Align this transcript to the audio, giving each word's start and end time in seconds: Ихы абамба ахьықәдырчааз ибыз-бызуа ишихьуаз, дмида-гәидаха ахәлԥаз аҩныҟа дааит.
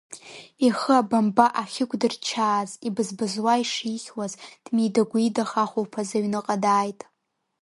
Ихы 0.65 0.93
абамба 1.01 1.45
ахьықәдырчааз 1.61 2.69
ибыз-бызуа 2.87 3.53
ишихьуаз, 3.63 4.33
дмида-гәидаха 4.63 5.61
ахәлԥаз 5.63 6.09
аҩныҟа 6.17 6.55
дааит. 6.63 7.01